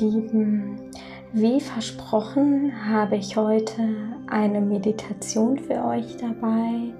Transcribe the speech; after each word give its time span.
Lieben, 0.00 0.78
wie 1.32 1.60
versprochen 1.60 2.72
habe 2.88 3.16
ich 3.16 3.36
heute 3.36 3.82
eine 4.28 4.60
Meditation 4.60 5.58
für 5.58 5.84
euch 5.84 6.16
dabei. 6.16 6.92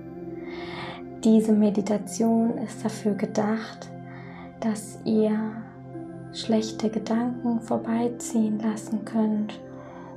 Diese 1.25 1.53
Meditation 1.53 2.59
ist 2.59 2.85
dafür 2.85 3.15
gedacht, 3.15 3.89
dass 4.61 4.99
ihr 5.05 5.33
schlechte 6.33 6.91
Gedanken 6.91 7.61
vorbeiziehen 7.61 8.61
lassen 8.61 9.05
könnt 9.05 9.61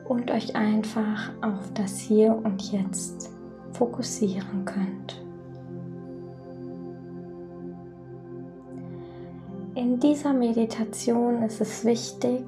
und 0.06 0.30
euch 0.32 0.56
einfach 0.56 1.32
auf 1.42 1.72
das 1.74 1.98
Hier 1.98 2.36
und 2.44 2.72
Jetzt 2.72 3.32
fokussieren 3.72 4.66
könnt. 4.66 5.24
In 9.76 10.00
dieser 10.00 10.34
Meditation 10.34 11.42
ist 11.42 11.60
es 11.60 11.84
wichtig, 11.84 12.44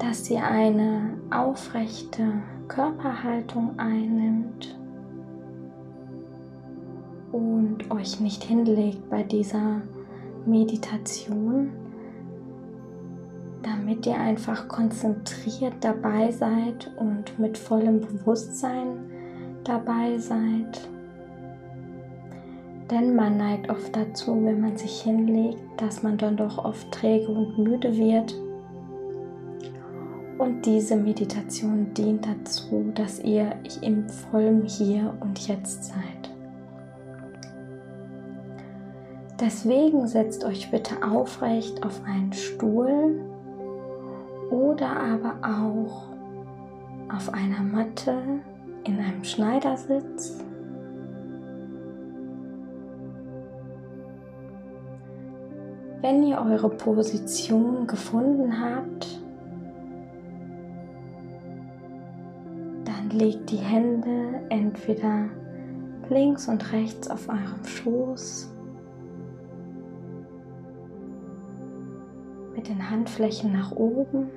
dass 0.00 0.30
ihr 0.30 0.42
eine 0.42 1.18
aufrechte 1.30 2.24
Körperhaltung 2.68 3.78
einnimmt 3.78 4.76
und 7.32 7.90
euch 7.90 8.18
nicht 8.18 8.42
hinlegt 8.42 9.10
bei 9.10 9.22
dieser 9.22 9.82
Meditation, 10.46 11.70
damit 13.62 14.06
ihr 14.06 14.18
einfach 14.18 14.68
konzentriert 14.68 15.74
dabei 15.82 16.32
seid 16.32 16.90
und 16.96 17.38
mit 17.38 17.58
vollem 17.58 18.00
Bewusstsein 18.00 19.10
dabei 19.64 20.16
seid. 20.16 20.88
Denn 22.90 23.14
man 23.14 23.36
neigt 23.36 23.70
oft 23.70 23.94
dazu, 23.94 24.44
wenn 24.44 24.62
man 24.62 24.76
sich 24.78 25.02
hinlegt, 25.02 25.60
dass 25.76 26.02
man 26.02 26.16
dann 26.16 26.38
doch 26.38 26.64
oft 26.64 26.90
träge 26.90 27.28
und 27.28 27.58
müde 27.58 27.96
wird. 27.96 28.34
Und 30.40 30.64
diese 30.64 30.96
Meditation 30.96 31.92
dient 31.92 32.26
dazu, 32.26 32.92
dass 32.94 33.20
ihr 33.20 33.52
im 33.82 34.08
vollen 34.08 34.64
Hier 34.64 35.14
und 35.20 35.46
Jetzt 35.46 35.84
seid. 35.84 36.30
Deswegen 39.38 40.06
setzt 40.06 40.42
euch 40.44 40.70
bitte 40.70 40.94
aufrecht 41.06 41.84
auf 41.84 42.00
einen 42.06 42.32
Stuhl 42.32 43.20
oder 44.50 44.88
aber 44.88 45.34
auch 45.42 46.08
auf 47.14 47.34
einer 47.34 47.60
Matte 47.60 48.16
in 48.84 48.98
einem 48.98 49.22
Schneidersitz 49.24 50.42
Wenn 56.00 56.26
ihr 56.26 56.38
eure 56.40 56.70
Position 56.70 57.86
gefunden 57.86 58.58
habt, 58.58 59.20
dann 63.10 63.18
legt 63.18 63.50
die 63.50 63.56
Hände 63.56 64.40
entweder 64.50 65.28
links 66.08 66.48
und 66.48 66.72
rechts 66.72 67.08
auf 67.10 67.28
eurem 67.28 67.64
Schoß. 67.64 68.52
Mit 72.54 72.68
den 72.68 72.90
Handflächen 72.90 73.52
nach 73.52 73.72
oben. 73.72 74.28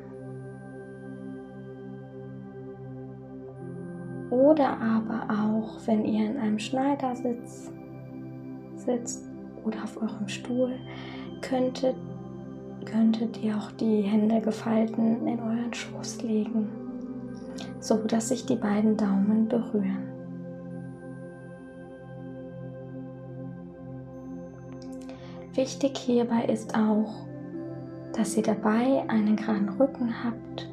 Oder 4.29 4.79
aber 4.79 5.27
auch, 5.29 5.79
wenn 5.85 6.05
ihr 6.05 6.31
in 6.31 6.37
einem 6.37 6.59
Schneidersitz 6.59 7.71
sitzt 8.75 9.25
oder 9.63 9.83
auf 9.83 10.01
eurem 10.01 10.27
Stuhl, 10.27 10.73
könntet, 11.41 11.95
könntet 12.85 13.41
ihr 13.43 13.55
auch 13.55 13.71
die 13.73 14.01
Hände 14.01 14.41
gefalten 14.41 15.27
in 15.27 15.39
euren 15.39 15.73
Schoß 15.73 16.23
legen, 16.23 16.82
so 17.79 17.97
dass 17.97 18.29
sich 18.29 18.45
die 18.45 18.55
beiden 18.55 18.97
Daumen 18.97 19.47
berühren. 19.47 20.13
Wichtig 25.53 25.97
hierbei 25.97 26.45
ist 26.45 26.75
auch, 26.75 27.27
dass 28.13 28.35
ihr 28.35 28.43
dabei 28.43 29.03
einen 29.07 29.35
geraden 29.35 29.69
Rücken 29.69 30.23
habt, 30.23 30.69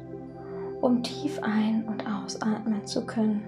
um 0.81 1.03
tief 1.03 1.39
ein- 1.43 1.83
und 1.87 2.03
ausatmen 2.07 2.85
zu 2.85 3.05
können. 3.05 3.41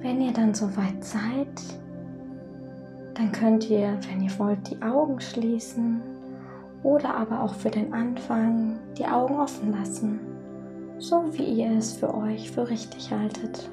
Wenn 0.00 0.20
ihr 0.20 0.32
dann 0.32 0.54
soweit 0.54 1.04
seid, 1.04 1.81
dann 3.14 3.30
könnt 3.32 3.68
ihr, 3.68 3.98
wenn 4.08 4.22
ihr 4.22 4.38
wollt, 4.38 4.70
die 4.70 4.82
Augen 4.82 5.20
schließen 5.20 6.00
oder 6.82 7.14
aber 7.14 7.42
auch 7.42 7.54
für 7.54 7.70
den 7.70 7.92
Anfang 7.92 8.78
die 8.96 9.06
Augen 9.06 9.36
offen 9.36 9.72
lassen, 9.72 10.20
so 10.98 11.24
wie 11.32 11.62
ihr 11.62 11.72
es 11.72 11.92
für 11.92 12.14
euch 12.14 12.50
für 12.50 12.68
richtig 12.68 13.10
haltet. 13.12 13.68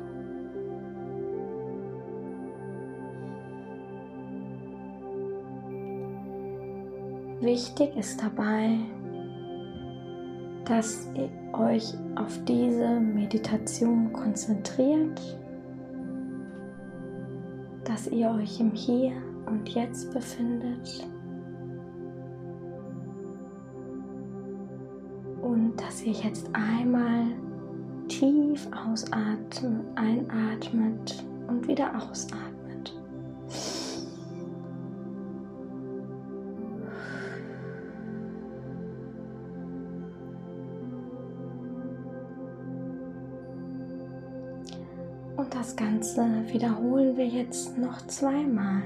Wichtig 7.42 7.96
ist 7.96 8.22
dabei, 8.22 8.78
dass 10.66 11.10
ihr 11.16 11.30
euch 11.58 11.94
auf 12.16 12.38
diese 12.46 13.00
Meditation 13.00 14.12
konzentriert 14.12 15.20
dass 17.90 18.08
ihr 18.08 18.30
euch 18.30 18.60
im 18.60 18.72
Hier 18.72 19.14
und 19.50 19.68
Jetzt 19.70 20.14
befindet 20.14 21.08
und 25.42 25.76
dass 25.82 26.02
ihr 26.04 26.14
jetzt 26.14 26.50
einmal 26.54 27.26
tief 28.08 28.68
ausatmet, 28.72 29.64
einatmet 29.96 31.26
und 31.48 31.68
wieder 31.68 31.92
ausatmet. 31.96 32.96
Und 45.38 45.56
das 45.56 45.76
Ganze 45.76 46.22
wiederholen 46.52 47.16
wir 47.16 47.28
jetzt 47.28 47.78
noch 47.78 48.06
zweimal. 48.08 48.82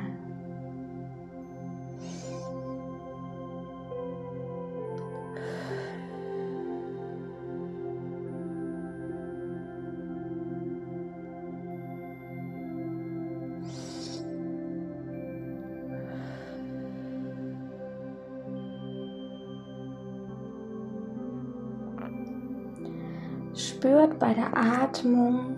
Spürt 23.83 24.17
bei 24.17 24.33
der 24.33 24.55
Atmung, 24.55 25.57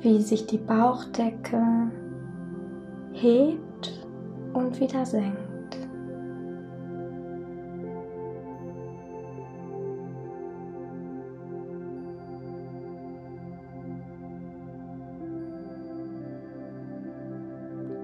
wie 0.00 0.20
sich 0.20 0.48
die 0.48 0.58
Bauchdecke 0.58 1.62
hebt 3.12 4.04
und 4.52 4.80
wieder 4.80 5.06
senkt. 5.06 5.36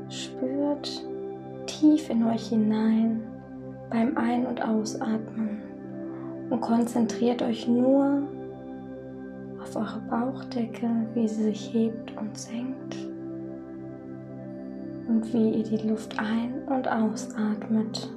Spürt 0.08 1.05
tief 1.67 2.08
in 2.11 2.25
euch 2.29 2.47
hinein 2.50 3.23
beim 3.91 4.17
Ein- 4.17 4.47
und 4.47 4.62
Ausatmen 4.62 5.62
und 6.49 6.61
konzentriert 6.61 7.43
euch 7.43 7.67
nur 7.67 8.23
auf 9.77 9.77
eure 9.77 10.01
Bauchdecke, 10.01 10.89
wie 11.15 11.29
sie 11.29 11.45
sich 11.45 11.73
hebt 11.73 12.17
und 12.19 12.37
senkt 12.37 12.97
und 15.09 15.33
wie 15.33 15.51
ihr 15.51 15.65
die 15.65 15.89
Luft 15.89 16.19
ein- 16.19 16.63
und 16.69 16.89
ausatmet. 16.89 18.11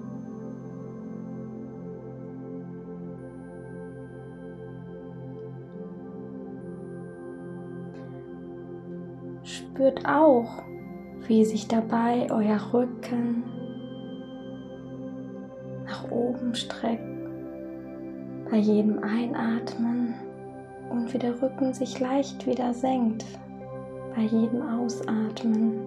Spürt 9.43 10.05
auch, 10.07 10.63
wie 11.27 11.45
sich 11.45 11.67
dabei 11.67 12.27
euer 12.31 12.59
Rücken 12.73 13.43
nach 15.85 16.09
oben 16.11 16.55
streckt 16.55 17.03
bei 18.49 18.57
jedem 18.57 18.99
Einatmen 18.99 20.15
und 20.95 21.13
wie 21.13 21.17
der 21.17 21.41
Rücken 21.41 21.73
sich 21.73 21.99
leicht 21.99 22.45
wieder 22.47 22.73
senkt 22.73 23.25
bei 24.15 24.21
jedem 24.21 24.61
Ausatmen. 24.61 25.79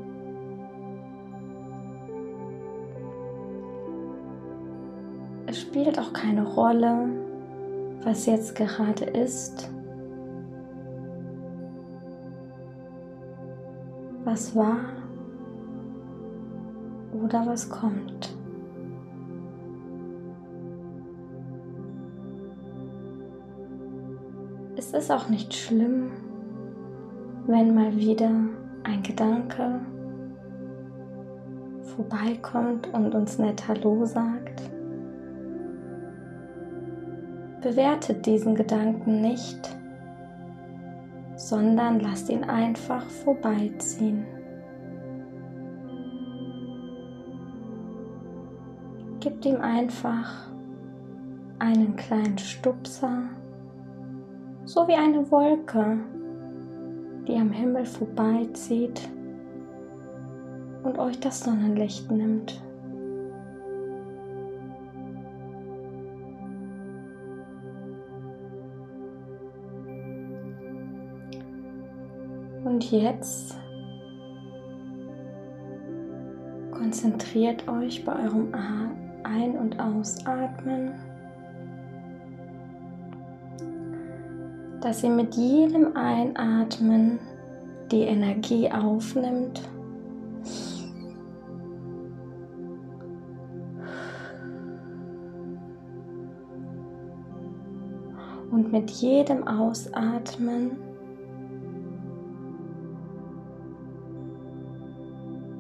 Es 5.46 5.62
spielt 5.62 5.98
auch 5.98 6.12
keine 6.12 6.46
Rolle, 6.46 7.08
was 8.04 8.26
jetzt 8.26 8.54
gerade 8.54 9.04
ist, 9.06 9.70
was 14.24 14.54
war 14.54 14.80
oder 17.24 17.46
was 17.46 17.70
kommt. 17.70 18.37
Ist 24.98 25.12
auch 25.12 25.28
nicht 25.28 25.54
schlimm, 25.54 26.10
wenn 27.46 27.72
mal 27.72 27.94
wieder 27.96 28.32
ein 28.82 29.02
Gedanke 29.04 29.80
vorbeikommt 31.94 32.92
und 32.92 33.14
uns 33.14 33.38
nett 33.38 33.68
Hallo 33.68 34.04
sagt. 34.04 34.60
Bewertet 37.62 38.26
diesen 38.26 38.56
Gedanken 38.56 39.20
nicht, 39.20 39.76
sondern 41.36 42.00
lasst 42.00 42.28
ihn 42.28 42.42
einfach 42.42 43.04
vorbeiziehen. 43.06 44.26
Gebt 49.20 49.46
ihm 49.46 49.60
einfach 49.60 50.48
einen 51.60 51.94
kleinen 51.94 52.38
Stupser, 52.38 53.22
so 54.68 54.86
wie 54.86 54.94
eine 54.94 55.30
Wolke, 55.30 55.98
die 57.26 57.36
am 57.36 57.50
Himmel 57.50 57.86
vorbeizieht 57.86 59.08
und 60.82 60.98
euch 60.98 61.18
das 61.20 61.40
Sonnenlicht 61.40 62.10
nimmt. 62.10 62.62
Und 72.64 72.90
jetzt 72.90 73.56
konzentriert 76.72 77.66
euch 77.68 78.04
bei 78.04 78.12
eurem 78.22 78.52
Ein- 79.24 79.56
und 79.56 79.80
Ausatmen, 79.80 80.92
dass 84.80 85.02
ihr 85.02 85.10
mit 85.10 85.34
jedem 85.34 85.96
Einatmen 85.96 87.18
die 87.90 88.02
Energie 88.02 88.70
aufnimmt. 88.70 89.62
Und 98.50 98.72
mit 98.72 98.90
jedem 98.90 99.46
Ausatmen 99.46 100.78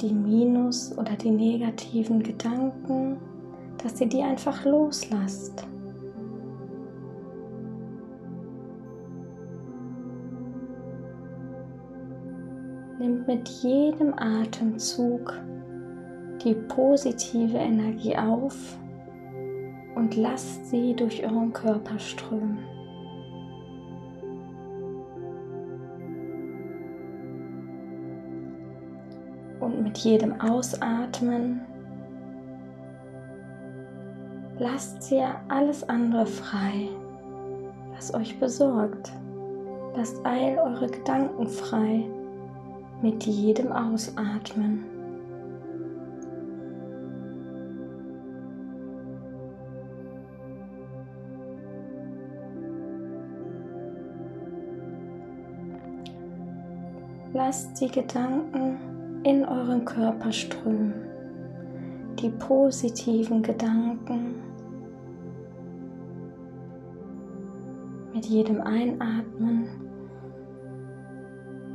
die 0.00 0.12
Minus- 0.12 0.96
oder 0.96 1.12
die 1.16 1.30
negativen 1.30 2.22
Gedanken, 2.22 3.18
dass 3.82 4.00
ihr 4.00 4.08
die 4.08 4.22
einfach 4.22 4.64
loslasst. 4.64 5.66
Mit 13.28 13.46
jedem 13.46 14.14
Atemzug 14.14 15.34
die 16.42 16.54
positive 16.54 17.58
Energie 17.58 18.16
auf 18.16 18.56
und 19.94 20.16
lasst 20.16 20.70
sie 20.70 20.96
durch 20.96 21.22
euren 21.22 21.52
Körper 21.52 21.98
strömen. 21.98 22.58
Und 29.60 29.82
mit 29.82 29.98
jedem 29.98 30.40
Ausatmen 30.40 31.60
lasst 34.58 35.12
ihr 35.12 35.34
alles 35.48 35.86
andere 35.86 36.24
frei, 36.24 36.88
was 37.94 38.14
euch 38.14 38.40
besorgt. 38.40 39.12
Lasst 39.94 40.16
all 40.24 40.56
eure 40.58 40.86
Gedanken 40.86 41.46
frei 41.46 42.08
mit 43.02 43.24
jedem 43.24 43.72
Ausatmen. 43.72 44.84
Lasst 57.32 57.80
die 57.80 57.88
Gedanken 57.88 58.78
in 59.22 59.44
euren 59.44 59.84
Körper 59.84 60.32
strömen. 60.32 60.94
Die 62.20 62.30
positiven 62.30 63.42
Gedanken. 63.42 64.34
Mit 68.12 68.26
jedem 68.26 68.60
Einatmen 68.60 69.87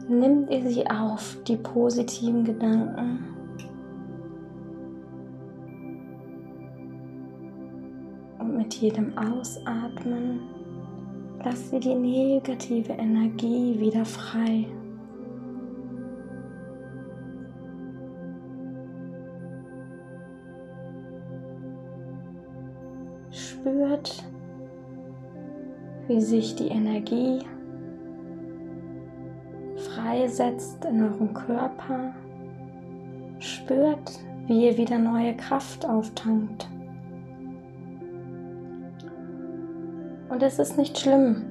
nimmt 0.09 0.49
ihr 0.49 0.69
sie 0.69 0.85
auf, 0.89 1.37
die 1.47 1.57
positiven 1.57 2.43
Gedanken. 2.43 3.19
Und 8.39 8.57
mit 8.57 8.73
jedem 8.75 9.17
Ausatmen 9.17 10.41
lasst 11.43 11.73
ihr 11.73 11.79
die 11.79 11.95
negative 11.95 12.93
Energie 12.93 13.79
wieder 13.79 14.05
frei. 14.05 14.67
spürt, 23.63 24.23
wie 26.07 26.21
sich 26.21 26.55
die 26.55 26.67
Energie 26.67 27.39
freisetzt 30.13 30.85
in 30.85 31.03
eurem 31.03 31.33
Körper. 31.33 32.13
Spürt, 33.39 34.19
wie 34.45 34.67
ihr 34.67 34.77
wieder 34.77 34.99
neue 34.99 35.35
Kraft 35.35 35.87
auftankt. 35.87 36.67
Und 40.29 40.43
es 40.43 40.59
ist 40.59 40.77
nicht 40.77 40.99
schlimm, 40.99 41.43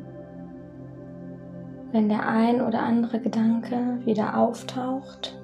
wenn 1.91 2.09
der 2.09 2.27
ein 2.27 2.61
oder 2.61 2.83
andere 2.83 3.21
Gedanke 3.21 3.99
wieder 4.05 4.39
auftaucht. 4.39 5.37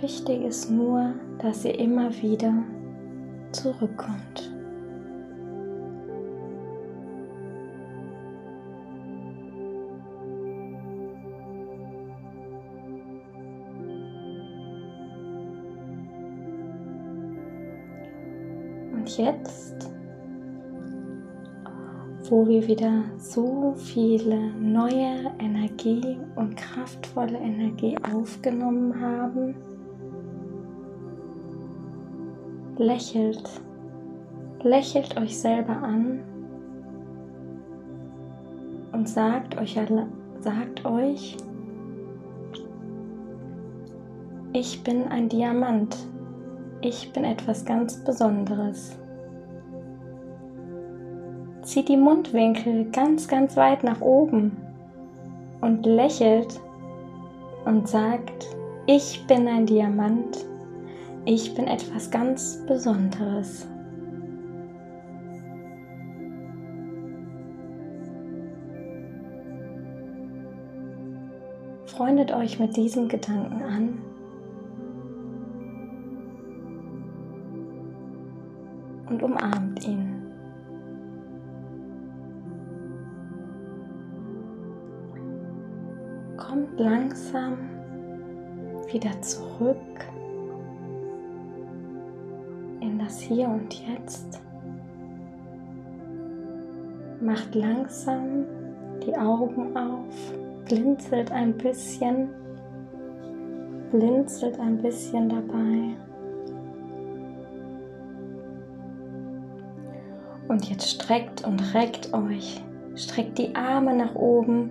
Wichtig 0.00 0.42
ist 0.44 0.70
nur, 0.70 1.14
dass 1.38 1.64
ihr 1.64 1.78
immer 1.78 2.10
wieder 2.22 2.52
zurückkommt. 3.52 4.45
Und 19.06 19.18
jetzt, 19.18 19.88
wo 22.28 22.44
wir 22.44 22.66
wieder 22.66 23.04
so 23.18 23.72
viele 23.76 24.50
neue 24.54 25.30
Energie 25.38 26.18
und 26.34 26.56
kraftvolle 26.56 27.38
Energie 27.38 27.96
aufgenommen 28.12 29.00
haben, 29.00 29.54
lächelt, 32.78 33.48
lächelt 34.64 35.16
euch 35.16 35.38
selber 35.38 35.76
an 35.76 36.24
und 38.90 39.08
sagt 39.08 39.56
euch, 39.56 39.78
sagt 40.40 40.84
euch, 40.84 41.36
ich 44.52 44.82
bin 44.82 45.04
ein 45.04 45.28
Diamant, 45.28 45.96
ich 46.86 47.12
bin 47.12 47.24
etwas 47.24 47.64
ganz 47.64 47.96
Besonderes. 47.96 48.96
Zieht 51.62 51.88
die 51.88 51.96
Mundwinkel 51.96 52.90
ganz, 52.92 53.26
ganz 53.26 53.56
weit 53.56 53.82
nach 53.82 54.00
oben 54.00 54.56
und 55.60 55.84
lächelt 55.84 56.60
und 57.64 57.88
sagt, 57.88 58.46
ich 58.86 59.26
bin 59.26 59.48
ein 59.48 59.66
Diamant 59.66 60.46
ich 61.28 61.54
bin 61.54 61.66
etwas 61.66 62.08
ganz 62.12 62.62
Besonderes. 62.68 63.66
freundet 71.86 72.30
euch 72.30 72.58
mit 72.58 72.76
diesem 72.76 73.08
Gedanken 73.08 73.62
an. 73.62 74.15
Und 79.16 79.22
umarmt 79.22 79.88
ihn. 79.88 80.14
Kommt 86.36 86.78
langsam 86.78 87.56
wieder 88.92 89.18
zurück 89.22 90.04
in 92.80 92.98
das 92.98 93.18
Hier 93.20 93.48
und 93.48 93.72
Jetzt. 93.88 94.42
Macht 97.22 97.54
langsam 97.54 98.44
die 99.02 99.16
Augen 99.16 99.74
auf, 99.74 100.34
blinzelt 100.66 101.32
ein 101.32 101.56
bisschen, 101.56 102.28
blinzelt 103.90 104.60
ein 104.60 104.76
bisschen 104.82 105.30
dabei. 105.30 105.96
Und 110.48 110.68
jetzt 110.70 110.88
streckt 110.88 111.44
und 111.44 111.74
reckt 111.74 112.12
euch, 112.14 112.62
streckt 112.94 113.38
die 113.38 113.54
Arme 113.54 113.94
nach 113.94 114.14
oben, 114.14 114.70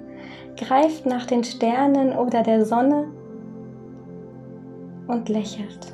greift 0.57 1.05
nach 1.05 1.25
den 1.25 1.43
Sternen 1.43 2.13
oder 2.13 2.43
der 2.43 2.65
Sonne 2.65 3.07
und 5.07 5.29
lächelt. 5.29 5.93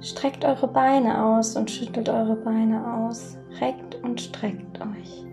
Streckt 0.00 0.44
eure 0.44 0.68
Beine 0.68 1.24
aus 1.24 1.56
und 1.56 1.70
schüttelt 1.70 2.08
eure 2.08 2.36
Beine 2.36 2.94
aus, 2.94 3.36
reckt 3.60 3.96
und 4.04 4.20
streckt 4.20 4.80
euch. 4.80 5.24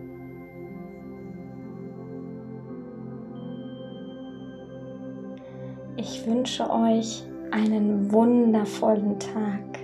Ich 5.97 6.25
wünsche 6.25 6.69
euch 6.69 7.23
einen 7.51 8.11
wundervollen 8.11 9.19
Tag. 9.19 9.79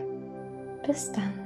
Bis 0.86 1.12
dann. 1.12 1.41